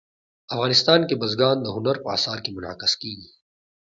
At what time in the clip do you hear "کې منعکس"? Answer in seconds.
2.43-2.93